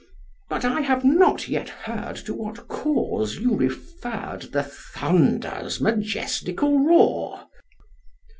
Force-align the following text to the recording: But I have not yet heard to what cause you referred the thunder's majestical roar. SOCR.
But 0.49 0.65
I 0.65 0.81
have 0.81 1.05
not 1.05 1.47
yet 1.47 1.69
heard 1.69 2.15
to 2.25 2.33
what 2.33 2.67
cause 2.67 3.35
you 3.37 3.55
referred 3.55 4.51
the 4.51 4.63
thunder's 4.63 5.79
majestical 5.79 6.79
roar. 6.83 7.35
SOCR. 7.41 7.47